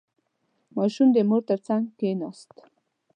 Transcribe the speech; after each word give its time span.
•ماشوم 0.75 1.07
د 1.13 1.17
مور 1.29 1.41
تر 1.49 1.59
څنګ 1.67 1.83
کښېناست. 1.99 2.51